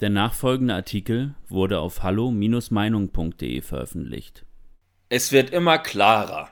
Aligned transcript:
Der 0.00 0.10
nachfolgende 0.10 0.74
Artikel 0.74 1.34
wurde 1.48 1.78
auf 1.78 2.02
hallo-meinung.de 2.02 3.62
veröffentlicht. 3.62 4.44
Es 5.08 5.32
wird 5.32 5.50
immer 5.50 5.78
klarer. 5.78 6.50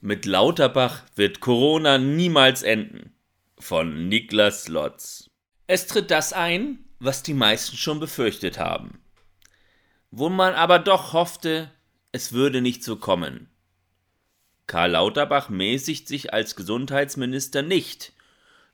Mit 0.00 0.26
Lauterbach 0.26 1.02
wird 1.16 1.40
Corona 1.40 1.98
niemals 1.98 2.62
enden. 2.62 3.12
Von 3.58 4.08
Niklas 4.08 4.68
Lotz. 4.68 5.30
Es 5.66 5.86
tritt 5.88 6.10
das 6.12 6.32
ein, 6.32 6.84
was 7.00 7.24
die 7.24 7.34
meisten 7.34 7.76
schon 7.76 7.98
befürchtet 7.98 8.58
haben. 8.58 9.00
Wo 10.12 10.28
man 10.28 10.54
aber 10.54 10.78
doch 10.78 11.12
hoffte, 11.14 11.70
es 12.12 12.32
würde 12.32 12.60
nicht 12.60 12.84
so 12.84 12.96
kommen. 12.96 13.48
Karl 14.68 14.92
Lauterbach 14.92 15.48
mäßigt 15.48 16.06
sich 16.06 16.32
als 16.32 16.54
Gesundheitsminister 16.54 17.62
nicht, 17.62 18.12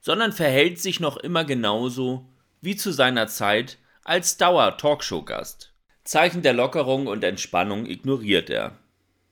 sondern 0.01 0.33
verhält 0.33 0.79
sich 0.79 1.01
noch 1.01 1.17
immer 1.17 1.45
genauso 1.45 2.29
wie 2.61 2.77
zu 2.77 2.93
seiner 2.93 3.27
Zeit 3.27 3.79
als 4.05 4.37
Dauer-Talkshow-Gast. 4.39 5.73
Zeichen 6.05 6.43
der 6.43 6.55
Lockerung 6.55 7.07
und 7.07 7.23
Entspannung 7.23 7.87
ignoriert 7.87 8.51
er. 8.51 8.79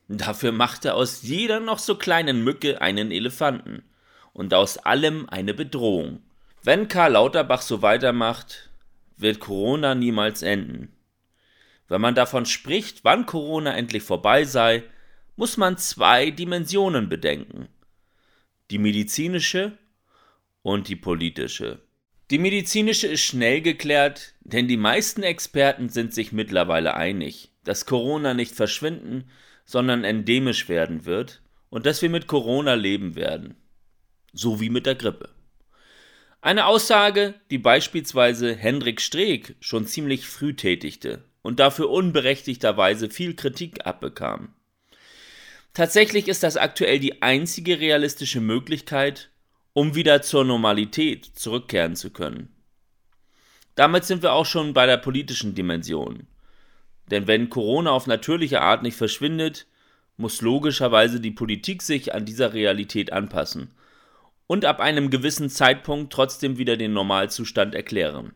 Dafür 0.07 0.51
macht 0.51 0.85
er 0.85 0.95
aus 0.95 1.21
jeder 1.23 1.59
noch 1.59 1.79
so 1.79 1.95
kleinen 1.95 2.43
Mücke 2.43 2.81
einen 2.81 3.11
Elefanten 3.11 3.83
und 4.33 4.53
aus 4.53 4.77
allem 4.77 5.27
eine 5.29 5.53
Bedrohung. 5.53 6.23
Wenn 6.63 6.87
Karl 6.87 7.13
Lauterbach 7.13 7.61
so 7.61 7.81
weitermacht, 7.81 8.69
wird 9.17 9.39
Corona 9.39 9.95
niemals 9.95 10.41
enden. 10.41 10.95
Wenn 11.87 12.01
man 12.01 12.15
davon 12.15 12.45
spricht, 12.45 13.03
wann 13.03 13.25
Corona 13.25 13.75
endlich 13.75 14.03
vorbei 14.03 14.45
sei, 14.45 14.83
muss 15.35 15.57
man 15.57 15.77
zwei 15.77 16.31
Dimensionen 16.31 17.09
bedenken. 17.09 17.69
Die 18.71 18.77
medizinische 18.77 19.77
und 20.61 20.87
die 20.87 20.95
politische. 20.95 21.81
Die 22.31 22.37
medizinische 22.37 23.07
ist 23.07 23.21
schnell 23.21 23.61
geklärt, 23.61 24.35
denn 24.41 24.67
die 24.67 24.77
meisten 24.77 25.23
Experten 25.23 25.89
sind 25.89 26.13
sich 26.13 26.31
mittlerweile 26.31 26.93
einig, 26.93 27.51
dass 27.63 27.87
Corona 27.87 28.35
nicht 28.35 28.53
verschwinden, 28.53 29.31
sondern 29.65 30.03
endemisch 30.03 30.69
werden 30.69 31.05
wird 31.05 31.41
und 31.69 31.87
dass 31.87 32.03
wir 32.03 32.09
mit 32.09 32.27
Corona 32.27 32.75
leben 32.75 33.15
werden. 33.15 33.55
So 34.31 34.61
wie 34.61 34.69
mit 34.69 34.85
der 34.85 34.95
Grippe. 34.95 35.29
Eine 36.41 36.67
Aussage, 36.67 37.33
die 37.49 37.57
beispielsweise 37.57 38.55
Hendrik 38.55 39.01
Streeck 39.01 39.55
schon 39.59 39.87
ziemlich 39.87 40.27
früh 40.27 40.53
tätigte 40.53 41.25
und 41.41 41.59
dafür 41.59 41.89
unberechtigterweise 41.89 43.09
viel 43.09 43.35
Kritik 43.35 43.85
abbekam. 43.87 44.53
Tatsächlich 45.73 46.27
ist 46.27 46.43
das 46.43 46.57
aktuell 46.57 46.99
die 46.99 47.21
einzige 47.23 47.79
realistische 47.79 48.39
Möglichkeit, 48.39 49.29
um 49.73 49.95
wieder 49.95 50.21
zur 50.21 50.43
Normalität 50.43 51.25
zurückkehren 51.25 51.95
zu 51.95 52.11
können. 52.11 52.53
Damit 53.75 54.03
sind 54.03 54.23
wir 54.23 54.33
auch 54.33 54.45
schon 54.45 54.73
bei 54.73 54.85
der 54.85 54.97
politischen 54.97 55.55
Dimension. 55.55 56.27
Denn 57.11 57.27
wenn 57.27 57.49
Corona 57.49 57.91
auf 57.91 58.07
natürliche 58.07 58.61
Art 58.61 58.83
nicht 58.83 58.97
verschwindet, 58.97 59.67
muss 60.17 60.41
logischerweise 60.41 61.19
die 61.21 61.31
Politik 61.31 61.81
sich 61.81 62.13
an 62.13 62.25
dieser 62.25 62.53
Realität 62.53 63.13
anpassen 63.13 63.71
und 64.47 64.65
ab 64.65 64.79
einem 64.79 65.09
gewissen 65.09 65.49
Zeitpunkt 65.49 66.11
trotzdem 66.11 66.57
wieder 66.57 66.75
den 66.75 66.91
Normalzustand 66.91 67.73
erklären. 67.73 68.33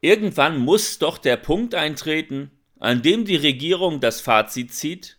Irgendwann 0.00 0.58
muss 0.58 0.98
doch 0.98 1.18
der 1.18 1.36
Punkt 1.36 1.74
eintreten, 1.74 2.50
an 2.78 3.02
dem 3.02 3.24
die 3.24 3.36
Regierung 3.36 4.00
das 4.00 4.20
Fazit 4.20 4.72
zieht, 4.72 5.18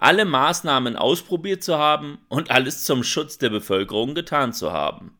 alle 0.00 0.24
Maßnahmen 0.24 0.96
ausprobiert 0.96 1.62
zu 1.62 1.76
haben 1.76 2.18
und 2.28 2.50
alles 2.50 2.84
zum 2.84 3.04
Schutz 3.04 3.36
der 3.36 3.50
Bevölkerung 3.50 4.14
getan 4.14 4.54
zu 4.54 4.72
haben. 4.72 5.18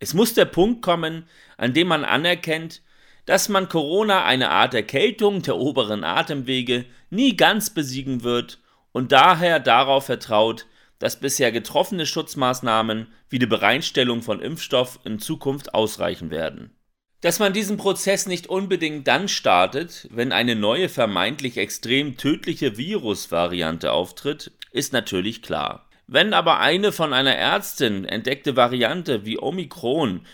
Es 0.00 0.14
muss 0.14 0.34
der 0.34 0.46
Punkt 0.46 0.82
kommen, 0.82 1.28
an 1.56 1.74
dem 1.74 1.86
man 1.86 2.04
anerkennt, 2.04 2.82
dass 3.24 3.48
man 3.48 3.68
Corona 3.68 4.24
eine 4.24 4.50
Art 4.50 4.74
Erkältung 4.74 5.42
der 5.42 5.56
oberen 5.56 6.02
Atemwege 6.02 6.86
nie 7.10 7.36
ganz 7.36 7.70
besiegen 7.70 8.24
wird 8.24 8.58
und 8.90 9.12
daher 9.12 9.60
darauf 9.60 10.06
vertraut, 10.06 10.66
dass 10.98 11.20
bisher 11.20 11.52
getroffene 11.52 12.04
Schutzmaßnahmen 12.04 13.06
wie 13.28 13.38
die 13.38 13.46
Bereitstellung 13.46 14.22
von 14.22 14.40
Impfstoff 14.40 14.98
in 15.04 15.20
Zukunft 15.20 15.72
ausreichen 15.72 16.30
werden. 16.30 16.74
Dass 17.20 17.40
man 17.40 17.52
diesen 17.52 17.78
Prozess 17.78 18.26
nicht 18.26 18.46
unbedingt 18.46 19.08
dann 19.08 19.26
startet, 19.26 20.06
wenn 20.12 20.30
eine 20.30 20.54
neue 20.54 20.88
vermeintlich 20.88 21.56
extrem 21.56 22.16
tödliche 22.16 22.76
Virusvariante 22.76 23.90
auftritt, 23.90 24.52
ist 24.70 24.92
natürlich 24.92 25.42
klar. 25.42 25.88
Wenn 26.06 26.32
aber 26.32 26.60
eine 26.60 26.92
von 26.92 27.12
einer 27.12 27.34
Ärztin 27.34 28.04
entdeckte 28.04 28.54
Variante 28.54 29.26
wie 29.26 29.38
Omikron 29.38 30.26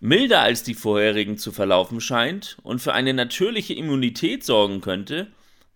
milder 0.00 0.40
als 0.40 0.64
die 0.64 0.74
vorherigen 0.74 1.38
zu 1.38 1.52
verlaufen 1.52 2.00
scheint 2.00 2.58
und 2.62 2.80
für 2.80 2.92
eine 2.92 3.14
natürliche 3.14 3.74
Immunität 3.74 4.44
sorgen 4.44 4.80
könnte, 4.80 5.28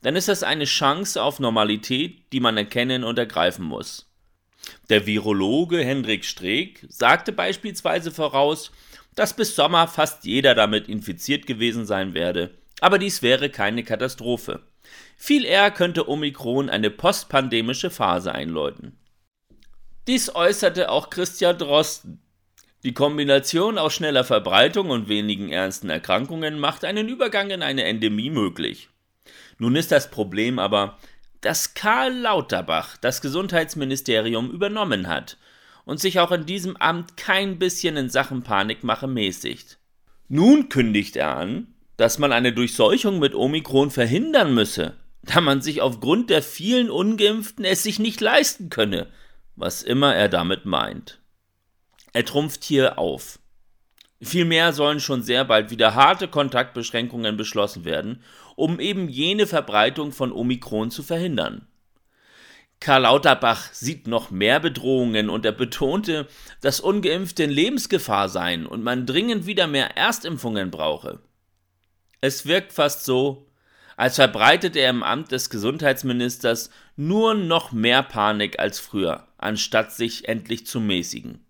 dann 0.03 0.17
ist 0.17 0.29
das 0.29 0.43
eine 0.43 0.65
Chance 0.65 1.23
auf 1.23 1.39
Normalität, 1.39 2.33
die 2.33 2.41
man 2.41 2.57
erkennen 2.57 3.05
und 3.05 3.19
ergreifen 3.19 3.65
muss. 3.65 4.07
Der 4.91 5.07
Virologe 5.07 5.79
Hendrik 5.79 6.25
Streeck 6.25 6.85
sagte 6.89 7.33
beispielsweise 7.33 8.11
voraus, 8.11 8.71
dass 9.19 9.35
bis 9.35 9.57
Sommer 9.57 9.89
fast 9.89 10.25
jeder 10.25 10.55
damit 10.55 10.89
infiziert 10.89 11.47
gewesen 11.47 11.85
sein 11.87 12.15
werde, 12.15 12.55
aber 12.81 12.99
dies 12.99 13.21
wäre 13.21 13.51
keine 13.51 13.83
Katastrophe. 13.83 14.61
Viel 15.17 15.45
eher 15.45 15.73
könnte 15.73 16.09
Omikron 16.09 16.71
eine 16.71 16.91
postpandemische 16.91 17.91
Phase 17.91 18.33
einläuten. 18.33 18.97
Dies 20.07 20.33
äußerte 20.35 20.89
auch 20.91 21.11
Christian 21.11 21.59
Drosten. 21.59 22.23
Die 22.85 22.95
Kombination 22.95 23.77
aus 23.77 23.95
schneller 23.95 24.23
Verbreitung 24.23 24.91
und 24.91 25.09
wenigen 25.09 25.51
ernsten 25.51 25.91
Erkrankungen 25.91 26.61
macht 26.61 26.85
einen 26.85 27.09
Übergang 27.09 27.51
in 27.51 27.63
eine 27.63 27.83
Endemie 27.83 28.31
möglich. 28.31 28.89
Nun 29.59 29.75
ist 29.75 29.91
das 29.91 30.13
Problem 30.13 30.61
aber, 30.61 30.97
dass 31.41 31.75
Karl 31.75 32.15
Lauterbach 32.15 32.97
das 32.99 33.21
Gesundheitsministerium 33.21 34.53
übernommen 34.53 35.09
hat 35.09 35.39
und 35.89 35.99
sich 35.99 36.21
auch 36.21 36.33
in 36.33 36.45
diesem 36.45 36.77
Amt 36.77 37.17
kein 37.17 37.59
bisschen 37.59 37.97
in 37.97 38.11
Sachen 38.11 38.43
Panikmache 38.43 39.07
mäßigt. 39.07 39.79
Nun 40.29 40.69
kündigt 40.69 41.17
er 41.17 41.35
an, 41.35 41.69
dass 41.97 42.19
man 42.19 42.31
eine 42.31 42.53
Durchseuchung 42.53 43.19
mit 43.19 43.35
Omikron 43.35 43.91
verhindern 43.91 44.53
müsse, 44.53 44.99
da 45.23 45.41
man 45.41 45.63
sich 45.63 45.81
aufgrund 45.81 46.29
der 46.29 46.43
vielen 46.43 46.91
Ungeimpften 46.91 47.65
es 47.65 47.85
sich 47.85 47.99
nicht 47.99 48.21
leisten 48.21 48.69
könne, 48.69 49.07
was 49.57 49.83
immer 49.83 50.15
er 50.15 50.29
damit 50.29 50.67
meint. 50.67 51.23
Er 52.13 52.27
trumpft 52.27 52.65
hier 52.65 52.99
auf. 52.99 53.39
Vielmehr 54.21 54.75
sollen 54.75 55.01
schon 55.01 55.23
sehr 55.23 55.47
bald 55.47 55.71
wieder 55.71 55.95
harte 55.95 56.29
Kontaktbeschränkungen 56.29 57.39
beschlossen 57.39 57.87
werden, 57.87 58.23
um 58.57 58.79
eben 58.79 59.09
jene 59.09 59.47
Verbreitung 59.47 60.13
von 60.13 60.33
Omikron 60.33 60.91
zu 60.91 61.03
verhindern. 61.03 61.67
Karl 62.81 63.03
Lauterbach 63.03 63.73
sieht 63.73 64.07
noch 64.07 64.31
mehr 64.31 64.61
Bedrohungen 64.61 65.31
und 65.31 65.45
er 65.45 65.53
betonte, 65.53 66.29
dass 66.61 66.81
ungeimpfte 66.81 67.45
in 67.45 67.51
Lebensgefahr 67.51 68.29
seien 68.29 68.67
und 68.67 68.85
man 68.85 69.05
dringend 69.05 69.47
wieder 69.47 69.67
mehr 69.67 69.97
Erstimpfungen 69.97 70.71
brauche. 70.71 71.21
Es 72.21 72.47
wirkt 72.47 72.73
fast 72.73 73.05
so, 73.05 73.49
als 73.97 74.15
verbreitete 74.15 74.79
er 74.79 74.91
im 74.91 75.03
Amt 75.03 75.33
des 75.33 75.51
Gesundheitsministers 75.51 76.71
nur 76.95 77.35
noch 77.35 77.73
mehr 77.73 78.05
Panik 78.05 78.61
als 78.61 78.79
früher, 78.79 79.27
anstatt 79.39 79.93
sich 79.93 80.29
endlich 80.29 80.67
zu 80.67 80.79
mäßigen. 80.79 81.45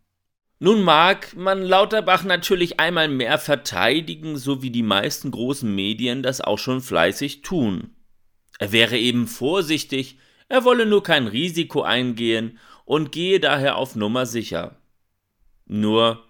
Nun 0.59 0.83
mag 0.83 1.37
man 1.37 1.63
Lauterbach 1.63 2.25
natürlich 2.25 2.81
einmal 2.81 3.09
mehr 3.09 3.39
verteidigen, 3.39 4.37
so 4.37 4.63
wie 4.63 4.71
die 4.71 4.83
meisten 4.83 5.31
großen 5.31 5.73
Medien 5.73 6.23
das 6.23 6.41
auch 6.41 6.59
schon 6.59 6.81
fleißig 6.81 7.43
tun. 7.43 7.95
Er 8.59 8.73
wäre 8.73 8.97
eben 8.97 9.29
vorsichtig, 9.29 10.19
er 10.49 10.65
wolle 10.65 10.87
nur 10.87 11.03
kein 11.03 11.27
Risiko 11.27 11.83
eingehen 11.83 12.59
und 12.85 13.13
gehe 13.13 13.41
daher 13.41 13.77
auf 13.77 13.97
Nummer 13.97 14.27
sicher. 14.27 14.77
Nur 15.67 16.25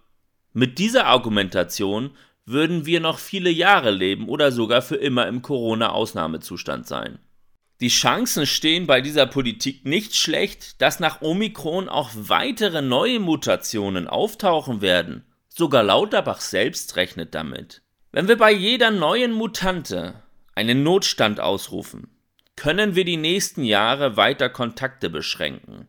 mit 0.53 0.79
dieser 0.79 1.07
Argumentation 1.07 2.11
würden 2.45 2.87
wir 2.87 3.01
noch 3.01 3.19
viele 3.19 3.51
Jahre 3.51 3.91
leben 3.91 4.29
oder 4.29 4.51
sogar 4.51 4.83
für 4.83 4.97
immer 4.97 5.29
im 5.29 5.43
Corona-Ausnahmezustand 5.43 6.87
sein. 6.87 7.19
Die 7.81 7.89
Chancen 7.89 8.47
stehen 8.47 8.89
bei 8.89 9.01
dieser 9.01 9.27
Politik 9.27 9.85
nicht 9.85 10.17
schlecht, 10.17 10.83
dass 10.83 10.99
nach 10.99 11.23
Omikron 11.23 11.89
auch 11.89 12.11
weitere 12.15 12.83
neue 12.83 13.21
Mutationen 13.21 14.09
auftauchen 14.09 14.81
werden. 14.81 15.25
Sogar 15.49 15.85
Lauterbach 15.85 16.41
selbst 16.41 16.97
rechnet 16.97 17.35
damit. 17.37 17.83
Wenn 18.11 18.27
wir 18.27 18.37
bei 18.37 18.51
jeder 18.51 18.91
neuen 18.91 19.33
Mutante 19.33 20.23
einen 20.57 20.83
Notstand 20.83 21.39
ausrufen, 21.39 22.09
können 22.59 22.97
wir 22.97 23.05
die 23.05 23.17
nächsten 23.17 23.63
Jahre 23.63 24.17
weiter 24.17 24.49
Kontakte 24.49 25.11
beschränken. 25.11 25.87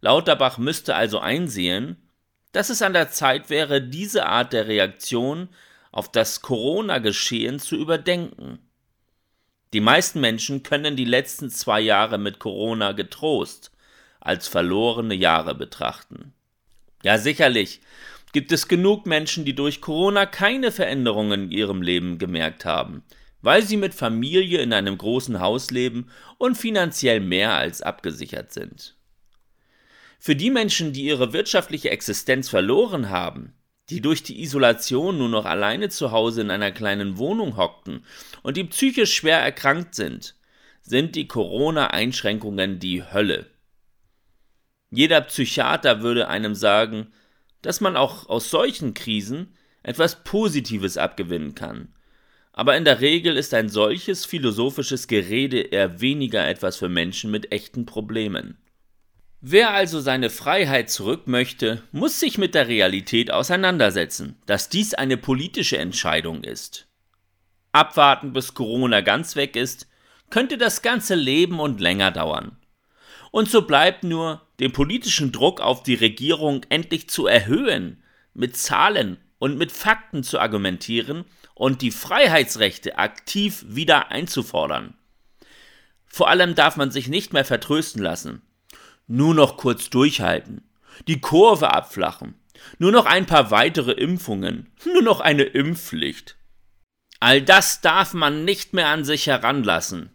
Lauterbach 0.00 0.58
müsste 0.58 0.96
also 0.96 1.20
einsehen, 1.20 2.10
dass 2.50 2.70
es 2.70 2.82
an 2.82 2.92
der 2.92 3.10
Zeit 3.10 3.50
wäre, 3.50 3.80
diese 3.80 4.26
Art 4.26 4.52
der 4.52 4.66
Reaktion 4.66 5.48
auf 5.92 6.10
das 6.10 6.42
Corona-Geschehen 6.42 7.60
zu 7.60 7.76
überdenken. 7.76 8.58
Die 9.72 9.80
meisten 9.80 10.20
Menschen 10.20 10.64
können 10.64 10.96
die 10.96 11.04
letzten 11.04 11.50
zwei 11.50 11.80
Jahre 11.80 12.18
mit 12.18 12.40
Corona 12.40 12.90
getrost 12.90 13.70
als 14.18 14.48
verlorene 14.48 15.14
Jahre 15.14 15.54
betrachten. 15.54 16.32
Ja, 17.04 17.16
sicherlich, 17.16 17.80
gibt 18.32 18.50
es 18.50 18.66
genug 18.66 19.06
Menschen, 19.06 19.44
die 19.44 19.54
durch 19.54 19.80
Corona 19.80 20.26
keine 20.26 20.72
Veränderungen 20.72 21.44
in 21.44 21.50
ihrem 21.52 21.80
Leben 21.80 22.18
gemerkt 22.18 22.64
haben, 22.64 23.04
weil 23.42 23.62
sie 23.62 23.76
mit 23.76 23.94
Familie 23.94 24.60
in 24.60 24.72
einem 24.72 24.98
großen 24.98 25.40
Haus 25.40 25.70
leben 25.70 26.10
und 26.38 26.56
finanziell 26.56 27.20
mehr 27.20 27.54
als 27.54 27.82
abgesichert 27.82 28.52
sind. 28.52 28.96
Für 30.18 30.36
die 30.36 30.50
Menschen, 30.50 30.92
die 30.92 31.04
ihre 31.04 31.32
wirtschaftliche 31.32 31.90
Existenz 31.90 32.48
verloren 32.48 33.08
haben, 33.08 33.54
die 33.88 34.00
durch 34.00 34.22
die 34.22 34.42
Isolation 34.42 35.18
nur 35.18 35.28
noch 35.28 35.46
alleine 35.46 35.88
zu 35.88 36.12
Hause 36.12 36.42
in 36.42 36.50
einer 36.50 36.70
kleinen 36.70 37.18
Wohnung 37.18 37.56
hockten 37.56 38.04
und 38.42 38.56
die 38.56 38.64
psychisch 38.64 39.14
schwer 39.14 39.38
erkrankt 39.38 39.94
sind, 39.94 40.36
sind 40.82 41.16
die 41.16 41.26
Corona-Einschränkungen 41.26 42.78
die 42.78 43.02
Hölle. 43.02 43.46
Jeder 44.90 45.20
Psychiater 45.22 46.02
würde 46.02 46.28
einem 46.28 46.54
sagen, 46.54 47.12
dass 47.62 47.80
man 47.80 47.96
auch 47.96 48.28
aus 48.28 48.50
solchen 48.50 48.94
Krisen 48.94 49.54
etwas 49.82 50.24
Positives 50.24 50.96
abgewinnen 50.96 51.54
kann. 51.54 51.94
Aber 52.60 52.76
in 52.76 52.84
der 52.84 53.00
Regel 53.00 53.38
ist 53.38 53.54
ein 53.54 53.70
solches 53.70 54.26
philosophisches 54.26 55.06
Gerede 55.06 55.62
eher 55.62 56.02
weniger 56.02 56.46
etwas 56.46 56.76
für 56.76 56.90
Menschen 56.90 57.30
mit 57.30 57.52
echten 57.52 57.86
Problemen. 57.86 58.58
Wer 59.40 59.70
also 59.70 59.98
seine 59.98 60.28
Freiheit 60.28 60.90
zurück 60.90 61.26
möchte, 61.26 61.82
muss 61.90 62.20
sich 62.20 62.36
mit 62.36 62.54
der 62.54 62.68
Realität 62.68 63.30
auseinandersetzen, 63.30 64.36
dass 64.44 64.68
dies 64.68 64.92
eine 64.92 65.16
politische 65.16 65.78
Entscheidung 65.78 66.44
ist. 66.44 66.86
Abwarten, 67.72 68.34
bis 68.34 68.52
Corona 68.52 69.00
ganz 69.00 69.36
weg 69.36 69.56
ist, 69.56 69.88
könnte 70.28 70.58
das 70.58 70.82
ganze 70.82 71.14
Leben 71.14 71.60
und 71.60 71.80
länger 71.80 72.10
dauern. 72.10 72.58
Und 73.30 73.48
so 73.48 73.62
bleibt 73.62 74.04
nur, 74.04 74.42
den 74.58 74.72
politischen 74.72 75.32
Druck 75.32 75.62
auf 75.62 75.82
die 75.82 75.94
Regierung 75.94 76.66
endlich 76.68 77.08
zu 77.08 77.26
erhöhen, 77.26 78.02
mit 78.34 78.58
Zahlen 78.58 79.16
und 79.40 79.58
mit 79.58 79.72
Fakten 79.72 80.22
zu 80.22 80.38
argumentieren 80.38 81.24
und 81.54 81.82
die 81.82 81.90
Freiheitsrechte 81.90 82.98
aktiv 82.98 83.64
wieder 83.66 84.12
einzufordern. 84.12 84.94
Vor 86.06 86.28
allem 86.28 86.54
darf 86.54 86.76
man 86.76 86.90
sich 86.90 87.08
nicht 87.08 87.32
mehr 87.32 87.44
vertrösten 87.44 88.02
lassen, 88.02 88.42
nur 89.08 89.34
noch 89.34 89.56
kurz 89.56 89.90
durchhalten. 89.90 90.62
Die 91.08 91.20
Kurve 91.20 91.72
abflachen. 91.72 92.34
Nur 92.78 92.92
noch 92.92 93.06
ein 93.06 93.24
paar 93.24 93.50
weitere 93.50 93.92
Impfungen. 93.92 94.70
Nur 94.84 95.02
noch 95.02 95.20
eine 95.20 95.44
Impfpflicht. 95.44 96.36
All 97.18 97.40
das 97.40 97.80
darf 97.80 98.12
man 98.12 98.44
nicht 98.44 98.74
mehr 98.74 98.88
an 98.88 99.04
sich 99.04 99.26
heranlassen. 99.26 100.10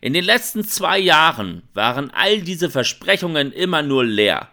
In 0.00 0.12
den 0.12 0.24
letzten 0.24 0.64
zwei 0.64 0.98
Jahren 0.98 1.62
waren 1.74 2.10
all 2.12 2.42
diese 2.42 2.70
Versprechungen 2.70 3.52
immer 3.52 3.82
nur 3.82 4.04
leer. 4.04 4.50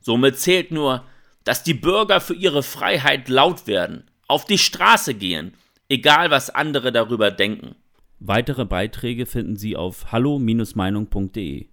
Somit 0.00 0.38
zählt 0.38 0.70
nur, 0.70 1.04
dass 1.44 1.62
die 1.62 1.74
Bürger 1.74 2.20
für 2.20 2.34
ihre 2.34 2.62
Freiheit 2.62 3.28
laut 3.28 3.66
werden, 3.66 4.04
auf 4.28 4.44
die 4.44 4.58
Straße 4.58 5.14
gehen, 5.14 5.54
egal 5.88 6.30
was 6.30 6.50
andere 6.50 6.92
darüber 6.92 7.30
denken. 7.30 7.74
Weitere 8.18 8.64
Beiträge 8.64 9.26
finden 9.26 9.56
Sie 9.56 9.76
auf 9.76 10.12
hallo-meinung.de. 10.12 11.66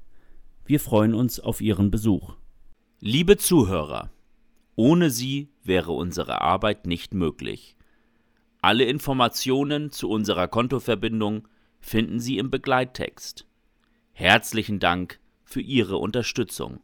Wir 0.66 0.80
freuen 0.80 1.14
uns 1.14 1.40
auf 1.40 1.62
Ihren 1.62 1.92
Besuch. 1.92 2.36
Liebe 3.00 3.38
Zuhörer, 3.38 4.10
ohne 4.76 5.10
Sie 5.10 5.50
wäre 5.64 5.92
unsere 5.92 6.42
Arbeit 6.42 6.86
nicht 6.86 7.14
möglich. 7.14 7.76
Alle 8.62 8.86
Informationen 8.86 9.92
zu 9.92 10.10
unserer 10.10 10.48
Kontoverbindung 10.48 11.48
finden 11.80 12.20
Sie 12.20 12.38
im 12.38 12.50
Begleittext. 12.50 13.46
Herzlichen 14.12 14.80
Dank 14.80 15.20
für 15.44 15.62
Ihre 15.62 15.98
Unterstützung. 15.98 16.82